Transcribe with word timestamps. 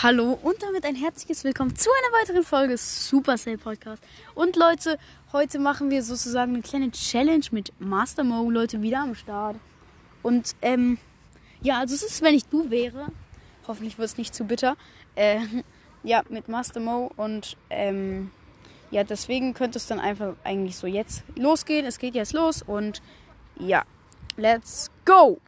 Hallo 0.00 0.38
und 0.44 0.62
damit 0.62 0.84
ein 0.84 0.94
herzliches 0.94 1.42
Willkommen 1.42 1.74
zu 1.74 1.90
einer 1.90 2.22
weiteren 2.22 2.44
Folge 2.44 2.78
Supercell 2.78 3.58
Podcast. 3.58 4.00
Und 4.36 4.54
Leute, 4.54 4.96
heute 5.32 5.58
machen 5.58 5.90
wir 5.90 6.04
sozusagen 6.04 6.54
eine 6.54 6.62
kleine 6.62 6.92
Challenge 6.92 7.44
mit 7.50 7.72
Master 7.80 8.22
Mo, 8.22 8.48
Leute, 8.48 8.80
wieder 8.80 9.00
am 9.00 9.16
Start. 9.16 9.56
Und 10.22 10.54
ähm, 10.62 10.98
ja, 11.62 11.80
also 11.80 11.96
es 11.96 12.04
ist, 12.04 12.22
wenn 12.22 12.34
ich 12.34 12.44
du 12.44 12.70
wäre, 12.70 13.06
hoffentlich 13.66 13.98
wird 13.98 14.08
es 14.08 14.16
nicht 14.16 14.36
zu 14.36 14.44
bitter, 14.44 14.76
äh, 15.16 15.40
ja, 16.04 16.22
mit 16.28 16.46
Master 16.46 16.78
Mo 16.78 17.10
und 17.16 17.56
ähm, 17.68 18.30
ja, 18.92 19.02
deswegen 19.02 19.52
könnte 19.52 19.78
es 19.78 19.88
dann 19.88 19.98
einfach 19.98 20.34
eigentlich 20.44 20.76
so 20.76 20.86
jetzt 20.86 21.24
losgehen. 21.34 21.84
Es 21.84 21.98
geht 21.98 22.14
jetzt 22.14 22.34
los 22.34 22.62
und 22.62 23.02
ja, 23.58 23.82
let's 24.36 24.92
go! 25.04 25.40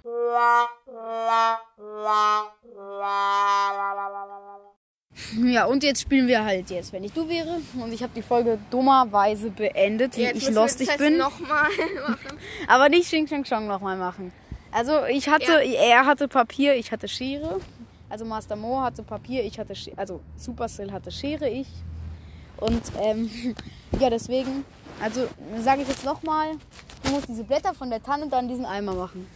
Ja, 5.36 5.66
und 5.66 5.82
jetzt 5.82 6.02
spielen 6.02 6.26
wir 6.28 6.44
halt 6.44 6.70
jetzt, 6.70 6.92
wenn 6.92 7.04
ich 7.04 7.12
du 7.12 7.28
wäre. 7.28 7.60
Und 7.74 7.92
ich 7.92 8.02
habe 8.02 8.12
die 8.14 8.22
Folge 8.22 8.58
dummerweise 8.70 9.50
beendet, 9.50 10.16
wie 10.16 10.24
ich 10.24 10.50
lustig 10.50 10.88
bin. 10.98 11.16
nochmal 11.18 11.68
machen. 12.08 12.38
Aber 12.68 12.88
nicht 12.88 13.04
Xing 13.06 13.26
Shang 13.26 13.44
Chong 13.44 13.66
nochmal 13.66 13.96
machen. 13.96 14.32
Also 14.72 15.04
ich 15.06 15.28
hatte, 15.28 15.62
er 15.62 16.06
hatte 16.06 16.28
Papier, 16.28 16.74
ich 16.74 16.92
hatte 16.92 17.08
Schere. 17.08 17.60
Also 18.08 18.24
Master 18.24 18.56
Mo 18.56 18.80
hatte 18.80 19.02
Papier, 19.02 19.44
ich 19.44 19.58
hatte 19.58 19.74
Schere. 19.74 19.98
Also 19.98 20.20
Supercell 20.36 20.90
hatte 20.92 21.10
Schere, 21.10 21.48
ich. 21.48 21.68
Und 22.56 22.82
ähm, 23.00 23.30
ja, 24.00 24.10
deswegen, 24.10 24.64
also 25.02 25.28
sage 25.58 25.82
ich 25.82 25.88
jetzt 25.88 26.04
nochmal, 26.04 26.52
du 27.04 27.10
musst 27.10 27.28
diese 27.28 27.44
Blätter 27.44 27.74
von 27.74 27.90
der 27.90 28.02
Tanne 28.02 28.28
dann 28.28 28.48
diesen 28.48 28.64
Eimer 28.64 28.94
machen. 28.94 29.26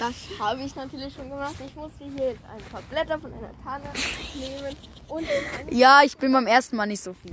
Das 0.00 0.14
habe 0.38 0.62
ich 0.62 0.74
natürlich 0.74 1.14
schon 1.14 1.28
gemacht. 1.28 1.54
Ich 1.64 1.74
musste 1.76 2.04
hier 2.04 2.30
jetzt 2.30 2.42
ein 2.46 2.64
paar 2.72 2.80
Blätter 2.90 3.18
von 3.20 3.32
einer 3.34 3.52
Tanne 3.62 3.84
nehmen 4.34 4.76
und 5.08 5.20
in 5.68 5.76
Ja, 5.78 6.00
ich 6.04 6.16
bin 6.16 6.32
beim 6.32 6.46
ersten 6.46 6.74
Mal 6.76 6.86
nicht 6.86 7.02
so 7.02 7.12
fies. 7.12 7.32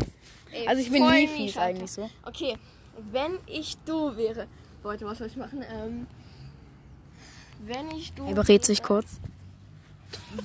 Ey, 0.51 0.67
Also 0.67 0.81
ich 0.81 0.91
bin 0.91 1.09
nie 1.09 1.27
fies 1.27 1.57
Alter. 1.57 1.69
eigentlich 1.69 1.91
so. 1.91 2.09
Okay, 2.25 2.57
wenn 3.11 3.39
ich 3.47 3.77
du 3.85 4.15
wäre. 4.17 4.47
Leute, 4.83 5.05
was 5.05 5.17
soll 5.17 5.27
ich 5.27 5.37
machen? 5.37 5.63
Ähm, 5.73 6.07
wenn 7.65 7.89
ich 7.91 8.11
du 8.13 8.25
Er 8.25 8.33
berät 8.35 8.65
sich 8.65 8.83
kurz. 8.83 9.19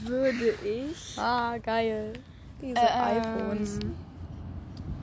würde 0.05 0.55
ich. 0.65 1.19
Ah, 1.19 1.59
geil. 1.59 2.13
Diese 2.61 2.79
Ähm, 2.79 3.95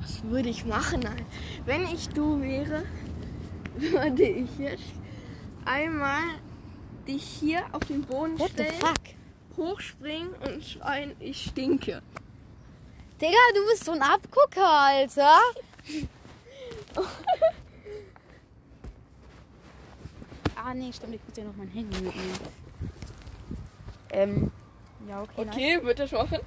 Was 0.01 0.23
würde 0.23 0.47
ich 0.49 0.65
machen? 0.65 1.05
Alter? 1.05 1.23
Wenn 1.65 1.83
ich 1.83 2.07
du 2.09 2.41
wäre, 2.41 2.83
würde 3.77 4.23
ich 4.23 4.57
jetzt 4.57 4.83
einmal 5.65 6.23
dich 7.09 7.23
hier 7.23 7.63
auf 7.71 7.83
den 7.85 8.03
Boden 8.03 8.37
What 8.37 8.51
the 8.55 8.65
stellen, 8.65 8.79
fuck? 8.79 8.99
hochspringen 9.57 10.29
und 10.35 10.63
schreien, 10.63 11.15
ich 11.19 11.45
stinke. 11.45 12.03
Digga, 13.19 13.37
du 13.53 13.65
bist 13.69 13.83
so 13.83 13.91
ein 13.93 14.01
Abgucker, 14.01 14.69
Alter. 14.69 15.39
ah, 20.55 20.73
nee, 20.73 20.93
stimmt, 20.93 21.15
ich 21.15 21.21
muss 21.27 21.35
ja 21.35 21.43
noch 21.43 21.55
mein 21.57 21.67
Handy 21.69 21.99
mitnehmen. 21.99 22.39
Ähm, 24.11 24.51
ja, 25.07 25.21
okay. 25.21 25.45
Nice. 25.45 25.55
Okay, 25.55 25.83
wird 25.83 25.99
das 25.99 26.11
machen? 26.11 26.39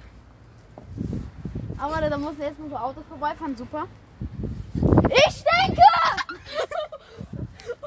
Aber 1.77 2.09
da 2.09 2.17
muss 2.17 2.37
jetzt 2.39 2.59
nur 2.59 2.69
so 2.69 2.77
Autos 2.77 3.03
vorbeifahren, 3.09 3.55
super. 3.57 3.87
Ich 5.09 5.33
stinke! 5.35 5.81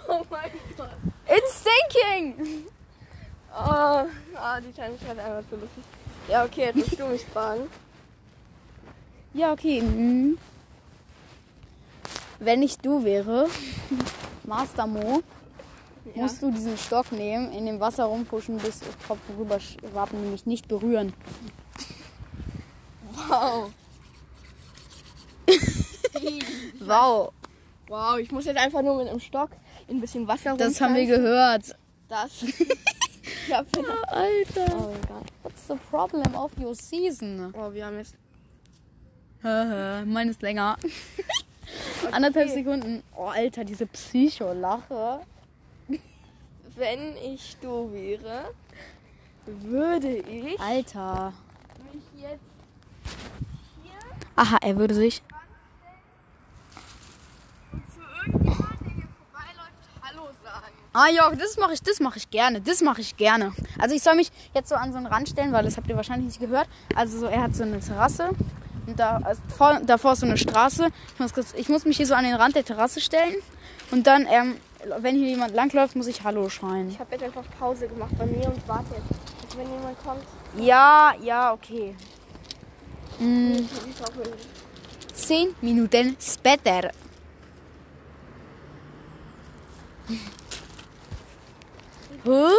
Oh 0.09 0.25
mein 0.31 0.53
Gott. 0.77 1.16
It's 1.29 1.61
stinking! 1.63 2.65
Oh, 3.59 4.05
ah, 4.35 4.61
die 4.61 4.71
Challenge 4.75 4.99
hat 5.09 5.19
einfach 5.19 5.43
so 5.51 5.57
lustig. 5.57 5.83
Ja, 6.29 6.45
okay, 6.45 6.67
jetzt 6.67 6.77
musst 6.77 7.01
du 7.01 7.07
mich 7.07 7.25
fragen. 7.25 7.63
Ja, 9.33 9.51
okay. 9.55 9.81
mhm. 9.81 10.37
Wenn 12.39 12.63
ich 12.63 12.77
du 12.77 13.03
wäre, 13.03 13.49
Master 14.45 14.87
Mo, 14.87 15.23
Ja. 16.15 16.25
musst 16.25 16.43
du 16.43 16.51
diesen 16.51 16.77
Stock 16.77 17.11
nehmen, 17.13 17.51
in 17.51 17.65
dem 17.65 17.81
Wasser 17.81 18.05
rumpuschen, 18.05 18.59
bis 18.59 18.81
das 18.81 18.91
Kopf 19.09 19.21
rüber 19.39 19.59
schwappen, 19.59 20.21
nämlich 20.21 20.45
nicht 20.45 20.69
berühren. 20.69 21.15
Wow. 23.13 23.71
Wow, 26.81 27.33
Wow, 27.89 28.19
ich 28.19 28.31
muss 28.33 28.45
jetzt 28.45 28.59
einfach 28.59 28.83
nur 28.83 28.97
mit 28.99 29.09
einem 29.09 29.21
Stock 29.21 29.51
in 29.89 29.97
ein 29.97 30.01
bisschen 30.01 30.27
Wasser 30.27 30.57
das 30.57 30.81
haben 30.81 30.95
wir 30.95 31.07
gehört. 31.07 31.77
Das. 32.09 32.43
ich 32.43 33.53
hab 33.53 33.67
Alter. 34.09 34.77
Oh 34.77 34.93
mein 34.93 35.01
Gott. 35.09 35.27
What's 35.43 35.67
the 35.69 35.75
problem 35.91 36.35
of 36.35 36.53
your 36.59 36.75
season? 36.75 37.53
Oh, 37.57 37.73
wir 37.73 37.87
haben 37.87 37.99
jetzt. 37.99 38.15
Meine 39.43 40.31
ist 40.31 40.43
länger. 40.43 40.77
Anderthalb 42.13 42.51
Sekunden. 42.51 43.03
Oh, 43.17 43.27
Alter, 43.27 43.65
diese 43.65 43.87
Psycho-Lache. 43.87 45.21
Wenn 46.77 47.17
ich 47.17 47.57
du 47.61 47.93
wäre, 47.93 48.53
würde 49.47 50.17
ich 50.19 50.61
Alter. 50.61 51.33
mich 51.93 52.03
jetzt 52.23 52.41
Aha, 54.37 54.59
er 54.61 54.77
würde 54.77 54.95
sich. 54.95 55.23
zu 57.95 58.01
irgendjemandem, 58.27 58.85
der 58.85 58.93
hier 58.95 59.09
vorbeiläuft, 59.17 59.83
Hallo 60.03 60.29
sagen. 60.45 60.75
Ah 60.99 61.11
ja, 61.11 61.31
das 61.31 61.59
mache 61.59 61.75
ich, 61.75 61.83
das 61.83 62.01
mache 62.01 62.17
ich 62.17 62.31
gerne, 62.31 62.59
das 62.63 62.81
mache 62.81 63.03
ich 63.03 63.19
gerne. 63.19 63.53
Also 63.79 63.95
ich 63.95 64.03
soll 64.03 64.15
mich 64.15 64.33
jetzt 64.55 64.71
so 64.71 64.77
an 64.77 64.93
so 64.93 64.97
einen 64.97 65.07
Rand 65.07 65.29
stellen, 65.29 65.53
weil 65.53 65.63
das 65.63 65.77
habt 65.77 65.87
ihr 65.91 65.97
wahrscheinlich 65.97 66.29
nicht 66.29 66.41
gehört. 66.41 66.67
Also 66.95 67.19
so, 67.19 67.27
er 67.27 67.43
hat 67.43 67.55
so 67.55 67.65
eine 67.65 67.81
Terrasse 67.81 68.31
und 68.87 68.99
da 68.99 69.21
also 69.23 69.43
vor, 69.55 69.79
davor 69.85 70.15
ist 70.15 70.21
so 70.21 70.27
eine 70.27 70.39
Straße. 70.39 70.89
Ich 71.13 71.21
muss, 71.21 71.35
kurz, 71.35 71.53
ich 71.55 71.69
muss 71.69 71.85
mich 71.85 71.99
hier 71.99 72.07
so 72.07 72.15
an 72.15 72.25
den 72.25 72.33
Rand 72.33 72.57
der 72.57 72.65
Terrasse 72.65 73.03
stellen 73.03 73.35
und 73.91 74.07
dann, 74.07 74.27
ähm, 74.27 74.57
wenn 75.01 75.17
hier 75.17 75.29
jemand 75.29 75.55
langläuft, 75.55 75.97
muss 75.97 76.07
ich 76.07 76.25
Hallo 76.25 76.49
schreien. 76.49 76.89
Ich 76.89 76.99
habe 76.99 77.13
jetzt 77.13 77.25
einfach 77.25 77.45
Pause 77.59 77.89
gemacht 77.89 78.17
bei 78.17 78.25
mir 78.25 78.47
und 78.47 78.67
warte 78.67 78.95
jetzt, 78.95 79.43
bis 79.43 79.59
wenn 79.59 79.71
jemand 79.71 80.03
kommt. 80.03 80.23
Ja, 80.57 81.13
ja, 81.21 81.53
okay. 81.53 81.95
Hoffe, 83.21 84.23
zehn 85.13 85.55
Minuten 85.61 86.17
später. 86.19 86.91
Huh? 92.27 92.51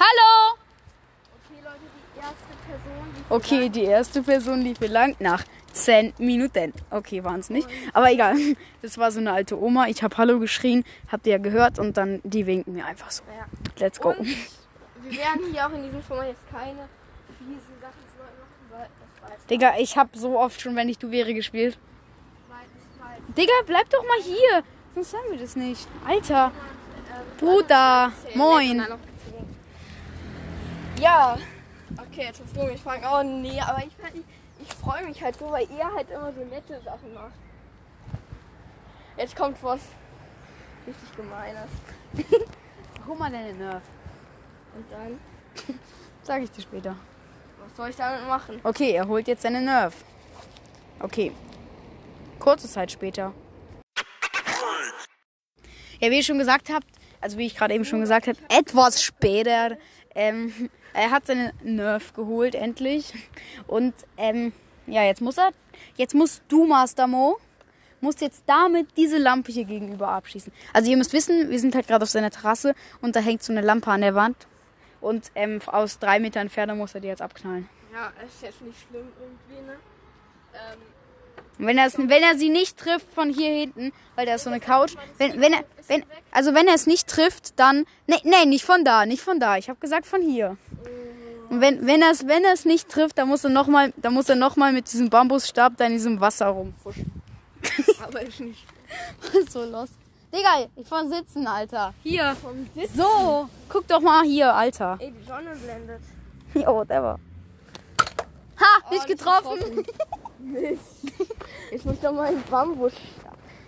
Hallo! 0.00 0.56
Okay, 1.30 1.60
Leute, 1.62 1.78
die 1.94 2.18
erste 2.18 2.54
Person, 2.66 3.14
die 3.14 3.32
Okay, 3.32 3.68
die 3.68 3.84
erste 3.84 4.22
Person 4.24 4.62
lief 4.62 4.78
hier 4.80 4.88
lang 4.88 5.14
nach 5.20 5.44
10 5.74 6.14
Minuten. 6.18 6.72
Okay, 6.90 7.22
waren 7.22 7.38
es 7.38 7.50
nicht. 7.50 7.68
Aber 7.92 8.10
egal. 8.10 8.34
Das 8.82 8.98
war 8.98 9.12
so 9.12 9.20
eine 9.20 9.32
alte 9.32 9.56
Oma. 9.56 9.86
Ich 9.86 10.02
habe 10.02 10.16
Hallo 10.16 10.40
geschrien, 10.40 10.82
habt 11.06 11.28
ihr 11.28 11.34
ja 11.34 11.38
gehört 11.38 11.78
und 11.78 11.96
dann 11.96 12.20
die 12.24 12.44
winken 12.44 12.74
mir 12.74 12.84
einfach 12.84 13.12
so. 13.12 13.22
Ja. 13.28 13.46
Let's 13.78 14.00
go. 14.00 14.08
Und 14.08 14.26
wir 14.26 15.18
werden 15.18 15.52
hier 15.52 15.68
auch 15.68 15.72
in 15.72 15.84
diesem 15.84 16.02
Format 16.02 16.30
jetzt 16.30 16.50
keine 16.50 16.88
fiesen 17.38 17.80
Sachen 17.80 18.02
zu 18.10 18.18
Leuten 18.18 18.40
machen, 18.40 18.66
weil 18.70 18.88
das 19.22 19.30
weiß 19.30 19.46
Digga, 19.46 19.74
ich 19.78 19.96
habe 19.96 20.18
so 20.18 20.36
oft 20.36 20.60
schon, 20.60 20.74
wenn 20.74 20.88
ich 20.88 20.98
du 20.98 21.12
wäre, 21.12 21.32
gespielt. 21.32 21.78
Digga, 23.38 23.52
bleib 23.66 23.88
doch 23.90 24.02
mal 24.04 24.20
hier. 24.20 24.64
Sonst 24.94 25.12
sagen 25.12 25.30
wir 25.30 25.38
das 25.38 25.54
nicht. 25.54 25.86
Alter. 26.04 26.50
Bruder. 27.38 28.10
Moin. 28.34 28.84
Ja. 31.00 31.38
Okay, 31.96 32.24
jetzt 32.24 32.40
musst 32.40 32.56
du 32.56 32.64
mich 32.64 32.80
fragen. 32.80 33.04
Oh 33.08 33.22
nee, 33.22 33.60
aber 33.60 33.78
ich, 33.78 33.92
ich, 34.12 34.24
ich 34.66 34.74
freue 34.74 35.04
mich 35.04 35.22
halt 35.22 35.38
so, 35.38 35.52
weil 35.52 35.68
ihr 35.70 35.94
halt 35.94 36.10
immer 36.10 36.32
so 36.32 36.44
nette 36.44 36.80
Sachen 36.82 37.14
macht. 37.14 37.32
Jetzt 39.16 39.36
kommt 39.36 39.62
was 39.62 39.82
richtig 40.84 41.16
Gemeines. 41.16 41.70
Hol 43.06 43.16
mal 43.16 43.30
deine 43.30 43.52
Nerf. 43.52 43.82
Und 44.74 44.90
dann, 44.90 45.20
Sag 46.22 46.42
ich 46.42 46.50
dir 46.50 46.62
später. 46.62 46.96
was 47.60 47.76
soll 47.76 47.90
ich 47.90 47.96
damit 47.96 48.26
machen? 48.26 48.60
Okay, 48.64 48.90
er 48.90 49.06
holt 49.06 49.28
jetzt 49.28 49.42
seine 49.42 49.60
Nerf. 49.60 49.94
Okay. 51.00 51.32
Kurze 52.38 52.68
Zeit 52.68 52.92
später. 52.92 53.34
Ja, 56.00 56.10
wie 56.10 56.16
ihr 56.16 56.22
schon 56.22 56.38
gesagt 56.38 56.70
habt, 56.72 56.86
also 57.20 57.38
wie 57.38 57.46
ich 57.46 57.56
gerade 57.56 57.74
eben 57.74 57.84
schon 57.84 58.00
gesagt 58.00 58.28
habe, 58.28 58.38
etwas 58.48 59.02
später, 59.02 59.76
ähm, 60.14 60.70
er 60.94 61.10
hat 61.10 61.26
seine 61.26 61.52
Nerf 61.62 62.12
geholt, 62.12 62.54
endlich. 62.54 63.12
Und 63.66 63.94
ähm, 64.16 64.52
ja, 64.86 65.02
jetzt 65.02 65.20
muss 65.20 65.38
er, 65.38 65.50
jetzt 65.96 66.14
musst 66.14 66.42
du, 66.48 66.66
Master 66.66 67.06
Mo, 67.06 67.38
musst 68.00 68.20
jetzt 68.20 68.44
damit 68.46 68.96
diese 68.96 69.18
Lampe 69.18 69.50
hier 69.50 69.64
gegenüber 69.64 70.08
abschießen. 70.08 70.52
Also 70.72 70.90
ihr 70.90 70.96
müsst 70.96 71.12
wissen, 71.12 71.50
wir 71.50 71.58
sind 71.58 71.74
halt 71.74 71.88
gerade 71.88 72.04
auf 72.04 72.10
seiner 72.10 72.30
Terrasse 72.30 72.74
und 73.00 73.16
da 73.16 73.20
hängt 73.20 73.42
so 73.42 73.52
eine 73.52 73.60
Lampe 73.60 73.90
an 73.90 74.00
der 74.02 74.14
Wand. 74.14 74.46
Und 75.00 75.30
ähm, 75.34 75.60
aus 75.66 75.98
drei 75.98 76.18
Metern 76.18 76.42
Entfernung 76.42 76.78
muss 76.78 76.94
er 76.94 77.00
die 77.00 77.08
jetzt 77.08 77.22
abknallen. 77.22 77.68
Ja, 77.92 78.12
ist 78.24 78.42
jetzt 78.42 78.60
nicht 78.62 78.78
schlimm 78.88 79.08
irgendwie, 79.20 79.66
ne? 79.66 79.78
Ähm, 80.54 80.78
Und 81.58 81.66
wenn, 81.66 81.78
er 81.78 81.90
wenn 81.96 82.22
er 82.22 82.38
sie 82.38 82.50
nicht 82.50 82.78
trifft 82.78 83.12
von 83.12 83.30
hier 83.32 83.50
hinten, 83.50 83.92
weil 84.14 84.26
da 84.26 84.34
ist 84.34 84.44
so 84.44 84.50
eine 84.50 84.60
Couch, 84.60 84.94
wenn, 85.18 85.40
wenn 85.40 85.52
er, 85.52 85.64
wenn, 85.88 86.04
also 86.30 86.54
wenn 86.54 86.68
er 86.68 86.74
es 86.74 86.86
nicht 86.86 87.08
trifft, 87.08 87.58
dann, 87.58 87.84
nee, 88.06 88.20
nee, 88.22 88.46
nicht 88.46 88.64
von 88.64 88.84
da, 88.84 89.06
nicht 89.06 89.22
von 89.22 89.40
da, 89.40 89.56
ich 89.56 89.68
habe 89.68 89.80
gesagt 89.80 90.06
von 90.06 90.22
hier. 90.22 90.56
Und 91.50 91.60
wenn, 91.60 91.86
wenn 91.86 92.02
er 92.02 92.10
es, 92.10 92.26
wenn 92.26 92.44
er 92.44 92.52
es 92.52 92.64
nicht 92.64 92.88
trifft, 92.88 93.18
dann 93.18 93.28
muss 93.28 93.42
er 93.42 93.50
nochmal, 93.50 93.92
dann 93.96 94.12
muss 94.12 94.28
er 94.28 94.36
noch 94.36 94.56
mal 94.56 94.72
mit 94.72 94.92
diesem 94.92 95.08
Bambusstab 95.10 95.76
da 95.76 95.86
in 95.86 95.92
diesem 95.92 96.20
Wasser 96.20 96.46
rumfuschen. 96.46 97.10
Aber 98.02 98.22
ich 98.22 98.38
nicht. 98.38 98.64
so 99.50 99.64
lost. 99.64 99.94
Digga, 100.32 100.68
ich 100.76 100.86
von 100.86 101.08
Sitzen, 101.10 101.46
Alter. 101.46 101.94
Hier. 102.02 102.36
Vom 102.42 102.68
Sitz. 102.74 102.94
So, 102.94 103.48
guck 103.68 103.88
doch 103.88 104.00
mal 104.00 104.24
hier, 104.24 104.54
Alter. 104.54 104.98
Ey, 105.00 105.10
die 105.10 105.26
Sonne 105.26 105.56
blendet. 105.56 106.00
Ja, 106.54 106.72
whatever. 106.72 107.18
Ha, 108.58 108.90
nicht 108.90 108.90
Oh, 108.90 108.94
nicht 108.94 109.06
getroffen. 109.06 109.84
Mist. 110.52 111.12
Jetzt 111.70 111.84
muss 111.84 112.00
doch 112.00 112.12
mal 112.12 112.26
ein 112.28 112.42
Bambus 112.50 112.92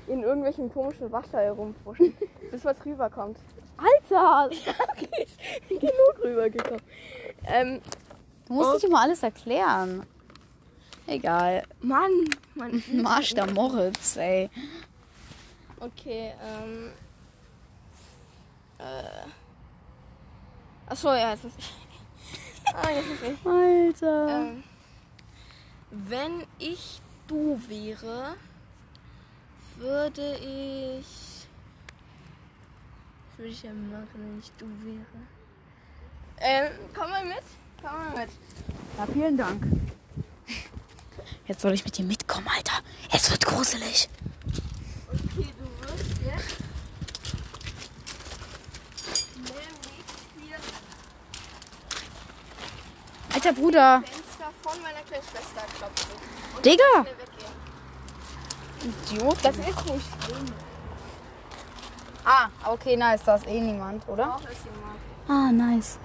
in 0.06 0.22
irgendwelchen 0.22 0.72
komischen 0.72 1.10
Wasser 1.12 1.38
herumfuschen, 1.40 2.14
bis 2.50 2.64
was 2.64 2.76
rüberkommt. 2.84 3.38
Alter, 3.76 4.50
genug 5.68 6.24
rübergekommen. 6.24 6.82
Ähm, 7.46 7.80
du 8.46 8.52
musst 8.54 8.70
Oh. 8.70 8.74
nicht 8.74 8.84
immer 8.84 9.00
alles 9.00 9.22
erklären. 9.22 10.04
Egal. 11.06 11.62
Mann, 11.80 12.10
Mann. 12.54 12.82
Marsch 12.92 13.34
der 13.34 13.50
Moritz, 13.50 14.16
ey. 14.16 14.50
Okay, 15.80 16.32
ähm. 16.42 16.90
Äh. 18.78 19.30
Achso, 20.90 21.08
ja, 21.14 21.30
jetzt 21.30 21.44
ist. 21.44 21.56
ah, 22.74 22.90
jetzt 22.90 23.06
ist 23.10 23.32
ich. 23.32 23.46
Alter. 23.46 24.28
Ähm, 24.42 24.59
wenn 26.08 26.46
ich 26.58 27.00
du 27.26 27.60
wäre, 27.68 28.36
würde 29.76 30.36
ich. 30.36 31.06
Was 33.28 33.38
würde 33.38 33.50
ich 33.50 33.60
denn 33.62 33.90
machen, 33.90 34.08
wenn 34.14 34.38
ich 34.38 34.50
du 34.58 34.66
wäre? 34.84 35.06
Ähm, 36.38 36.72
komm 36.94 37.10
mal 37.10 37.24
mit. 37.24 37.42
Komm 37.82 37.92
mal 37.92 38.26
mit. 38.26 38.30
Ja, 38.98 39.06
vielen 39.12 39.36
Dank. 39.36 39.62
Jetzt 41.46 41.62
soll 41.62 41.72
ich 41.72 41.84
mit 41.84 41.96
dir 41.98 42.04
mitkommen, 42.04 42.46
Alter. 42.48 42.80
Es 43.12 43.30
wird 43.30 43.44
gruselig. 43.44 44.08
Okay, 45.08 45.48
du 45.58 45.64
wirst 45.82 46.20
jetzt. 46.24 46.56
Nämlich 49.36 49.58
hier 50.38 50.58
Alter 53.34 53.52
Bruder. 53.52 54.02
Fenster 54.04 54.52
von 54.62 54.80
meiner 54.82 55.00
kleinen 55.00 55.24
Schwester 55.24 55.62
klopfen. 55.76 56.12
Und 56.12 56.40
Digga. 56.64 57.06
Idiot. 58.82 59.36
Das 59.42 59.56
ist 59.56 59.66
nicht 59.66 59.78
schlimm. 59.80 60.00
Ah, 62.24 62.48
okay, 62.66 62.96
nice. 62.96 63.22
Da 63.24 63.36
ist 63.36 63.46
eh 63.46 63.60
niemand, 63.60 64.06
oder? 64.08 64.34
Auch 64.34 64.40
ist 64.40 64.64
jemand. 64.64 65.00
Ah, 65.28 65.50
nice. 65.52 65.98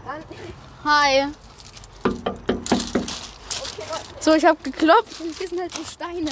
Hi. 0.83 1.27
So, 4.19 4.33
ich 4.33 4.45
habe 4.45 4.57
geklopft 4.63 5.21
und 5.21 5.35
hier 5.37 5.47
sind 5.47 5.59
halt 5.61 5.73
so 5.73 5.83
Steine. 5.83 6.31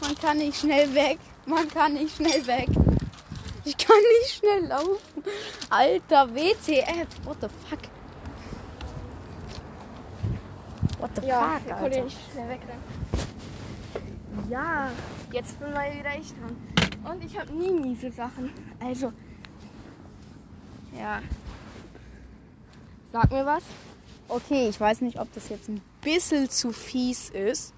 Man 0.00 0.14
kann 0.16 0.38
nicht 0.38 0.58
schnell 0.58 0.92
weg. 0.94 1.18
Man 1.46 1.68
kann 1.68 1.94
nicht 1.94 2.16
schnell 2.16 2.46
weg. 2.46 2.68
Ich 3.64 3.76
kann 3.76 3.96
nicht 4.22 4.34
schnell 4.38 4.66
laufen. 4.66 4.98
Alter, 5.70 6.28
WTF. 6.34 7.08
What 7.24 7.36
the 7.40 7.48
fuck? 7.68 7.78
What 10.98 11.10
the 11.16 11.26
Ja, 11.26 11.40
fuck, 11.58 11.66
wir 11.66 11.74
konnten 11.74 11.84
Alter? 11.94 12.04
nicht 12.04 12.18
schnell 12.32 12.48
wegrennen. 12.48 12.93
Ja, 14.50 14.90
jetzt 15.32 15.58
bin 15.58 15.72
mal 15.72 15.92
wieder 15.92 16.16
ich 16.18 16.32
dran. 16.34 17.12
Und 17.12 17.24
ich 17.24 17.38
habe 17.38 17.52
nie 17.52 17.72
miese 17.72 18.10
Sachen. 18.10 18.50
Also. 18.80 19.12
Ja. 20.98 21.22
Sag 23.12 23.30
mir 23.30 23.46
was. 23.46 23.62
Okay, 24.28 24.68
ich 24.68 24.78
weiß 24.78 25.00
nicht, 25.00 25.18
ob 25.18 25.32
das 25.34 25.48
jetzt 25.48 25.68
ein 25.68 25.80
bisschen 26.02 26.50
zu 26.50 26.72
fies 26.72 27.30
ist. 27.30 27.72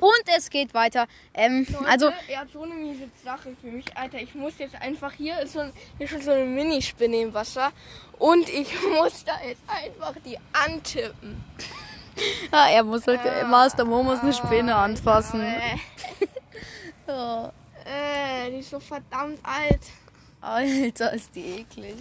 Und 0.00 0.22
es 0.36 0.50
geht 0.50 0.74
weiter. 0.74 1.06
Ähm, 1.32 1.66
Leute, 1.70 1.88
also, 1.88 2.10
er 2.28 2.40
hat 2.40 2.50
so 2.52 2.62
eine 2.62 2.74
miese 2.74 3.08
Sache 3.24 3.56
für 3.60 3.70
mich. 3.70 3.96
Alter, 3.96 4.20
ich 4.20 4.34
muss 4.34 4.58
jetzt 4.58 4.74
einfach 4.74 5.12
hier 5.12 5.38
ist 5.40 5.52
so 5.52 5.62
hier 5.98 6.08
schon 6.08 6.20
so 6.20 6.32
eine 6.32 6.44
Minispinne 6.44 7.22
im 7.22 7.34
Wasser. 7.34 7.72
Und 8.18 8.48
ich 8.48 8.68
muss 9.00 9.24
da 9.24 9.40
jetzt 9.46 9.62
einfach 9.66 10.14
die 10.24 10.38
antippen. 10.52 11.42
Ja, 12.52 12.68
er 12.70 12.84
muss 12.84 13.06
halt, 13.06 13.20
Master 13.48 13.84
Mo 13.84 14.02
muss 14.02 14.20
eine 14.20 14.32
Spinne 14.32 14.74
Ah, 14.74 14.84
anfassen. 14.84 15.40
Äh, 15.40 15.76
Oh, 17.06 17.50
äh, 17.84 18.50
die 18.50 18.60
ist 18.60 18.70
so 18.70 18.80
verdammt 18.80 19.38
alt. 19.42 19.82
Alter, 20.40 21.12
ist 21.12 21.34
die 21.34 21.60
eklig. 21.60 21.96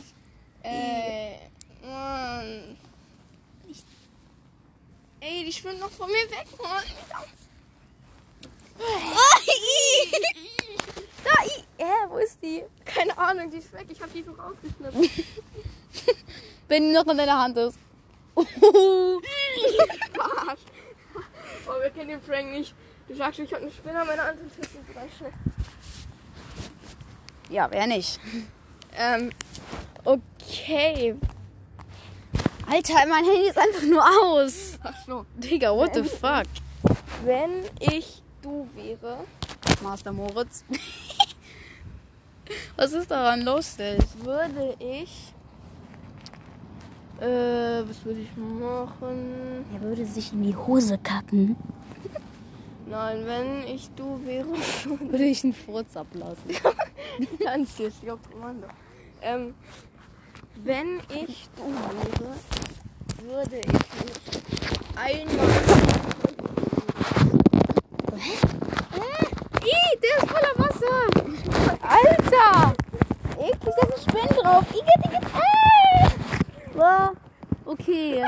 Äh, 0.64 1.36
Mann. 1.86 2.78
Ich, 3.68 3.84
ey, 5.20 5.44
die 5.44 5.52
schwimmt 5.52 5.82
noch 5.82 5.92
von 5.92 6.08
mir 6.08 6.24
weg. 6.32 6.48
Mann. 6.62 6.84
Da, 11.24 11.32
i, 11.46 11.64
wo 12.10 12.18
ist 12.18 12.38
die? 12.42 12.64
Keine 12.86 13.18
Ahnung, 13.18 13.50
die 13.50 13.58
ist 13.58 13.72
weg. 13.74 13.86
Ich 13.90 14.02
hab 14.02 14.12
die 14.12 14.24
so 14.24 14.32
rausgeschnitten. 14.32 15.10
Wenn 16.68 16.88
die 16.88 16.94
noch 16.94 17.08
in 17.08 17.18
deiner 17.18 17.40
Hand 17.42 17.58
ist. 17.58 17.78
Arsch. 20.20 20.62
Oh, 21.68 21.82
wir 21.82 21.90
kennen 21.90 22.10
den 22.10 22.22
Frank 22.22 22.52
nicht. 22.52 22.74
Du 23.08 23.16
sagst, 23.16 23.40
ich 23.40 23.54
hab 23.54 23.62
eine 23.62 23.72
Spinne 23.72 24.02
an 24.02 24.08
meiner 24.08 24.24
Hand 24.24 24.40
und 24.40 24.48
ist 24.48 24.60
ganz 24.94 25.14
schnell. 25.18 25.34
ja, 27.50 27.70
wer 27.70 27.88
nicht? 27.88 28.20
Ähm, 28.98 29.32
okay. 30.04 31.16
Alter, 32.70 32.94
mein 33.08 33.26
Handy 33.26 33.48
ist 33.48 33.58
einfach 33.58 33.82
nur 33.84 34.04
aus. 34.22 34.80
Ach 34.84 34.96
so. 35.06 35.26
Digga, 35.36 35.76
what 35.76 35.94
the 35.94 36.04
fuck? 36.04 36.46
Wenn 37.24 37.66
ich 37.80 38.22
du 38.42 38.68
wäre, 38.76 39.26
Master 39.82 40.12
Moritz. 40.12 40.64
Was 42.76 42.94
ist 42.94 43.10
daran 43.12 43.42
lustig? 43.42 44.00
würde 44.22 44.76
ich. 44.80 45.33
Äh, 47.24 47.88
was 47.88 48.04
würde 48.04 48.20
ich 48.20 48.36
machen? 48.36 49.64
Er 49.74 49.82
würde 49.82 50.06
sich 50.06 50.34
in 50.34 50.44
die 50.44 50.54
Hose 50.54 50.98
kacken. 50.98 51.56
Nein, 52.86 53.26
wenn 53.26 53.64
ich 53.74 53.90
du 53.96 54.20
wäre, 54.26 54.46
Würde 55.10 55.24
ich 55.24 55.42
einen 55.46 55.54
Furz 55.54 55.96
ablassen. 55.96 56.52
ganz 57.40 57.80
ich 57.80 58.12
auf 58.12 58.20
Kommando. 58.30 58.68
Ähm, 59.22 59.54
wenn 60.66 61.00
ich 61.10 61.48
du 61.56 61.64
wäre, 61.64 62.36
würde 63.24 63.60
ich 63.62 63.68
mich 63.68 64.98
einmal. 64.98 65.48
Ih, 69.64 70.00
der 70.04 70.18
ist 70.18 70.30
voller 70.30 70.56
Wasser. 70.58 70.98
Alter. 71.82 72.74
Eklig, 73.40 73.76
da 73.80 73.88
sind 73.88 74.10
Spinnen 74.10 74.44
drauf. 74.44 74.66
Igitt, 74.72 75.06
igitt. 75.06 75.24
Äh. 75.24 76.78
Boah. 76.78 77.13
Okay. 77.74 78.24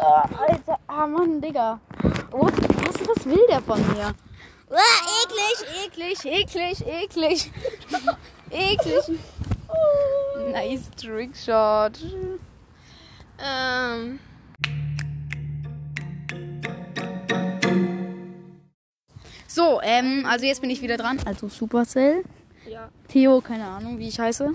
Oh, 0.00 0.22
Alter. 0.36 0.76
Ah, 0.88 1.06
Mann, 1.06 1.40
Digga. 1.40 1.78
Was, 2.32 2.52
was, 2.52 3.08
was 3.08 3.24
will 3.24 3.46
der 3.48 3.62
von 3.62 3.78
mir? 3.92 4.14
Ah, 4.70 5.00
eklig, 5.22 5.58
eklig, 5.84 6.24
eklig, 6.24 6.86
eklig. 6.86 7.52
eklig. 8.50 9.20
Nice 10.52 10.90
Trickshot. 10.96 11.98
Ähm, 13.38 14.18
So, 19.46 19.80
ähm, 19.82 20.24
also 20.28 20.46
jetzt 20.46 20.60
bin 20.60 20.70
ich 20.70 20.80
wieder 20.80 20.96
dran. 20.96 21.18
Also 21.24 21.48
Supercell. 21.48 22.22
ja. 22.68 22.88
Theo, 23.08 23.40
keine 23.40 23.66
Ahnung, 23.66 23.98
wie 23.98 24.06
ich 24.08 24.18
heiße. 24.20 24.52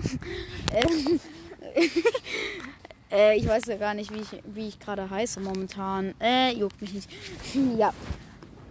Äh, 3.10 3.36
ich 3.36 3.46
weiß 3.46 3.66
ja 3.66 3.76
gar 3.76 3.94
nicht, 3.94 4.12
wie 4.12 4.20
ich, 4.20 4.42
wie 4.46 4.68
ich 4.68 4.78
gerade 4.78 5.08
heiße 5.08 5.40
momentan. 5.40 6.14
Äh, 6.20 6.52
juckt 6.52 6.80
mich 6.80 6.94
nicht. 6.94 7.10
ja. 7.78 7.92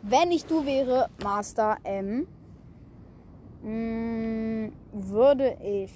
Wenn 0.02 0.32
ich 0.32 0.46
du 0.46 0.66
wäre, 0.66 1.10
Master 1.24 1.78
M, 1.84 2.28
mh, 3.64 4.72
würde 4.92 5.58
ich 5.64 5.92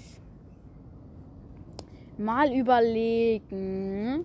mal 2.18 2.52
überlegen. 2.52 4.24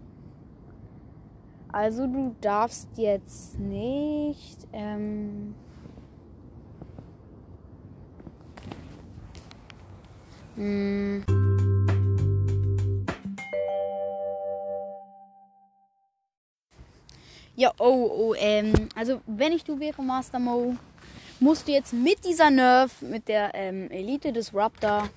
Also 1.71 2.07
du 2.07 2.35
darfst 2.39 2.87
jetzt 2.97 3.59
nicht. 3.59 4.65
Ähm, 4.71 5.53
mh, 10.55 11.54
Ja, 17.55 17.71
oh, 17.79 18.11
oh, 18.11 18.33
ähm, 18.37 18.89
also 18.95 19.21
wenn 19.27 19.53
ich 19.53 19.63
du 19.63 19.79
wäre, 19.79 20.01
Master 20.01 20.39
Mo, 20.39 20.75
musst 21.39 21.67
du 21.67 21.71
jetzt 21.71 21.93
mit 21.93 22.23
dieser 22.25 22.49
Nerf, 22.49 23.01
mit 23.01 23.27
der 23.27 23.51
ähm, 23.53 23.89
Elite 23.91 24.33
Disruptor 24.33 25.09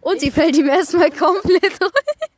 und 0.00 0.20
sie 0.20 0.30
fällt 0.30 0.56
ihm 0.56 0.68
erstmal 0.68 1.10
komplett 1.10 1.72
runter. 1.80 2.28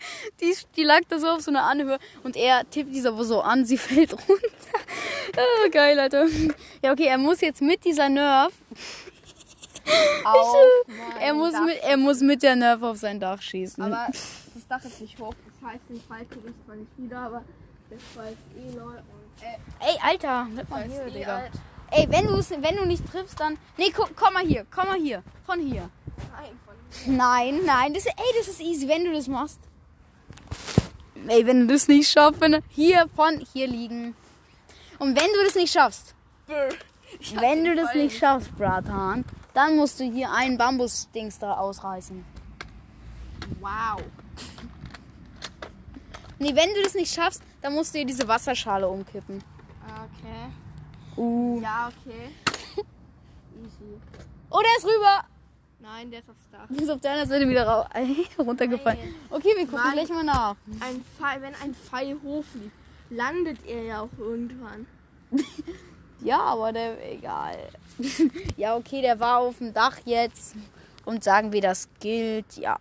die, 0.40 0.54
die 0.76 0.82
lag 0.82 1.00
da 1.08 1.18
so 1.18 1.28
auf 1.28 1.42
so 1.42 1.50
einer 1.50 1.64
Anhöhe 1.64 1.98
und 2.24 2.36
er 2.36 2.68
tippt 2.68 2.92
dieser 2.94 3.10
aber 3.10 3.24
so 3.24 3.40
an, 3.40 3.64
sie 3.64 3.78
fällt 3.78 4.12
runter. 4.12 4.34
oh, 5.36 5.70
geil, 5.70 5.98
Alter. 5.98 6.26
Ja, 6.82 6.92
okay, 6.92 7.06
er 7.06 7.18
muss 7.18 7.40
jetzt 7.40 7.62
mit 7.62 7.84
dieser 7.84 8.08
Nerf. 8.08 8.52
Auf 10.24 10.56
Er 11.20 11.34
muss, 11.34 11.52
Dach. 11.52 11.64
mit, 11.64 11.78
er 11.82 11.96
muss 11.96 12.20
mit 12.20 12.42
der 12.42 12.56
Nerf 12.56 12.82
auf 12.82 12.96
sein 12.98 13.18
Dach 13.20 13.40
schießen. 13.42 13.82
Aber 13.82 14.06
das 14.08 14.66
Dach 14.68 14.84
ist 14.84 15.00
nicht 15.00 15.18
hoch. 15.18 15.34
Das 15.60 15.70
heißt, 15.70 15.82
den 15.88 16.00
Fall 16.00 16.24
kriege 16.26 16.48
ich 16.48 16.64
zwar 16.64 16.76
nicht 16.76 16.90
wieder, 16.96 17.18
aber 17.18 17.44
der 17.90 17.98
Fall 17.98 18.32
ist 18.32 18.56
eh 18.56 18.76
neu 18.76 18.92
Ey, 19.42 19.98
Alter, 20.02 20.46
bleib 20.50 20.68
mal 20.68 20.84
hier, 20.84 21.04
Digga. 21.10 21.36
alt. 21.36 21.52
Ey, 21.90 22.06
wenn 22.10 22.26
du 22.26 22.34
wenn 22.34 22.76
du 22.76 22.86
nicht 22.86 23.10
triffst, 23.10 23.40
dann. 23.40 23.58
Nee, 23.76 23.90
guck, 23.94 24.14
komm 24.14 24.34
mal 24.34 24.44
hier, 24.44 24.66
komm 24.70 24.88
mal 24.88 24.98
hier. 24.98 25.22
Von 25.44 25.60
hier. 25.60 25.90
Nein, 26.32 26.60
von 26.64 27.16
Nein, 27.16 27.60
nein, 27.64 27.94
das, 27.94 28.06
ey, 28.06 28.14
das 28.38 28.48
ist 28.48 28.60
easy, 28.60 28.86
wenn 28.88 29.04
du 29.04 29.12
das 29.12 29.26
machst. 29.26 29.58
Ey, 31.26 31.46
wenn 31.46 31.60
du 31.60 31.72
das 31.72 31.88
nicht 31.88 32.10
schaffst, 32.10 32.40
wenn 32.40 32.52
du 32.52 32.62
hier 32.68 33.08
von 33.14 33.44
hier 33.52 33.66
liegen. 33.66 34.14
Und 34.98 35.18
wenn 35.18 35.28
du 35.32 35.44
das 35.44 35.54
nicht 35.54 35.72
schaffst, 35.72 36.14
Brr. 36.46 36.68
Wenn 37.34 37.64
du 37.64 37.74
das 37.74 37.90
Fall 37.90 38.02
nicht 38.02 38.18
schaffst, 38.18 38.56
Bratan, 38.56 39.24
dann 39.54 39.76
musst 39.76 39.98
du 40.00 40.04
hier 40.04 40.30
ein 40.30 40.56
Bambusdings 40.56 41.38
da 41.38 41.54
ausreißen. 41.54 42.24
Wow. 43.60 44.02
Nee, 46.38 46.54
wenn 46.54 46.72
du 46.74 46.82
das 46.82 46.94
nicht 46.94 47.12
schaffst, 47.12 47.42
dann 47.62 47.74
musst 47.74 47.94
du 47.94 47.98
hier 47.98 48.06
diese 48.06 48.26
Wasserschale 48.26 48.88
umkippen. 48.88 49.42
Okay. 49.84 50.50
Uh. 51.16 51.60
Ja, 51.60 51.88
okay. 51.88 52.30
Easy. 53.62 54.00
Oh, 54.50 54.60
der 54.60 54.76
ist 54.78 54.84
rüber. 54.84 55.24
Nein, 55.80 56.10
der 56.10 56.20
ist 56.20 56.28
aufs 56.30 56.48
Dach. 56.50 56.66
Der 56.68 56.82
ist 56.82 56.90
auf 56.90 57.00
deiner 57.00 57.26
Seite 57.26 57.48
wieder 57.48 57.88
runtergefallen. 58.38 58.98
Nein. 58.98 59.14
Okay, 59.30 59.52
wir 59.56 59.64
gucken 59.66 59.82
Mann. 59.82 59.92
gleich 59.92 60.08
mal 60.10 60.24
nach. 60.24 60.56
Ein 60.80 61.04
Pfeil, 61.16 61.42
wenn 61.42 61.54
ein 61.54 61.74
Pfeil 61.74 62.16
hochfliegt, 62.22 62.72
landet 63.08 63.58
er 63.66 63.82
ja 63.82 64.00
auch 64.02 64.18
irgendwann. 64.18 64.86
Ja, 66.22 66.38
aber 66.38 66.70
der, 66.72 67.12
egal. 67.12 67.56
ja, 68.58 68.76
okay, 68.76 69.00
der 69.00 69.18
war 69.20 69.38
auf 69.38 69.56
dem 69.58 69.72
Dach 69.72 69.98
jetzt. 70.04 70.54
Und 71.06 71.24
sagen 71.24 71.50
wir, 71.52 71.62
das 71.62 71.88
gilt, 71.98 72.58
ja. 72.58 72.78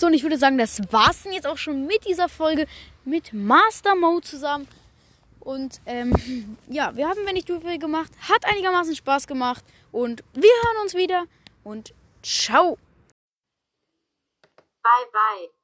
So, 0.00 0.06
und 0.06 0.14
ich 0.14 0.22
würde 0.22 0.38
sagen, 0.38 0.56
das 0.56 0.80
war's 0.90 1.24
denn 1.24 1.32
jetzt 1.32 1.46
auch 1.46 1.58
schon 1.58 1.86
mit 1.86 2.06
dieser 2.06 2.30
Folge 2.30 2.66
mit 3.04 3.34
Master 3.34 3.94
Mode 3.94 4.26
zusammen. 4.26 4.66
Und 5.40 5.82
ähm, 5.84 6.56
ja, 6.68 6.96
wir 6.96 7.06
haben, 7.06 7.26
wenn 7.26 7.34
nicht 7.34 7.50
du 7.50 7.60
gemacht, 7.60 8.10
hat 8.26 8.46
einigermaßen 8.46 8.96
Spaß 8.96 9.26
gemacht. 9.26 9.62
Und 9.92 10.24
wir 10.32 10.48
hören 10.64 10.82
uns 10.82 10.94
wieder. 10.94 11.24
Und 11.64 11.92
ciao. 12.22 12.78
Bye 14.82 15.06
bye. 15.12 15.59